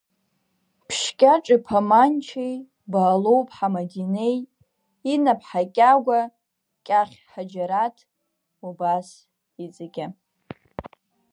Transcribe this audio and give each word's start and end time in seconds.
Ԥшькьаҿ-иԥа 0.87 1.79
Манчеи 1.89 2.55
Баалоу-ԥҳа 2.91 3.67
Мадинеи, 3.73 4.37
Инаԥҳа 5.13 5.61
Кьагәа, 5.75 6.19
Кьахь 6.85 7.17
Ҳаџьараҭ, 7.31 7.97
убас 8.67 9.07
иҵегьы. 9.63 10.05